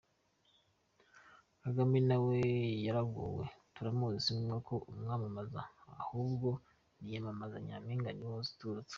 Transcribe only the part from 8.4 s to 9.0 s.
utazwi.